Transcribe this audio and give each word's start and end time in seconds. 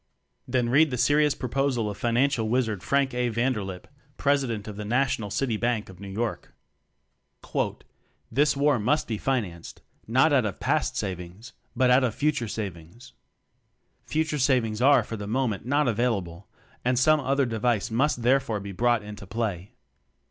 Then 0.47 0.69
read 0.69 0.89
the 0.89 0.97
serious 0.97 1.35
proposal 1.35 1.87
of 1.87 1.95
Financial 1.95 2.49
Wizard 2.49 2.81
Frank 2.81 3.13
A. 3.13 3.29
Vander 3.29 3.63
lip, 3.63 3.87
President 4.17 4.67
of 4.67 4.75
the 4.75 4.83
National 4.83 5.29
City 5.29 5.57
Bank 5.57 5.89
of 5.89 5.99
New 5.99 6.07
York. 6.09 6.55
'This 8.31 8.57
war 8.57 8.79
must 8.79 9.07
be 9.07 9.19
financed, 9.19 9.83
not 10.07 10.33
out 10.33 10.43
of 10.45 10.59
past 10.59 10.97
savings, 10.97 11.53
but 11.75 11.91
out 11.91 12.03
of 12.03 12.15
future 12.15 12.47
sav 12.47 12.75
ings. 12.77 13.13
Future 14.07 14.39
savings 14.39 14.81
are 14.81 15.03
for 15.03 15.17
the 15.17 15.27
mo 15.27 15.47
ment 15.47 15.67
not 15.67 15.87
available 15.87 16.47
and 16.83 16.97
some 16.97 17.19
other 17.19 17.45
device 17.45 17.91
must 17.91 18.23
therefore 18.23 18.59
be 18.59 18.71
brought 18.71 19.03
into 19.03 19.27
play. 19.27 19.69